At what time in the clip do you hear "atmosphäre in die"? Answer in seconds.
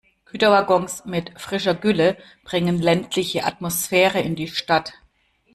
3.43-4.47